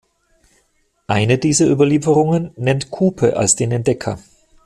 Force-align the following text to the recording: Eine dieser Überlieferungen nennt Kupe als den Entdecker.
Eine 1.05 1.37
dieser 1.37 1.67
Überlieferungen 1.67 2.49
nennt 2.55 2.89
Kupe 2.89 3.37
als 3.37 3.55
den 3.55 3.71
Entdecker. 3.71 4.17